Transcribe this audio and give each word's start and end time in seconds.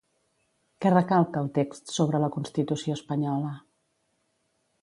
Què 0.85 0.91
recalca 0.93 1.43
el 1.45 1.51
text 1.59 1.93
sobre 1.97 2.23
la 2.25 2.31
Constitució 2.39 2.99
espanyola? 3.01 3.55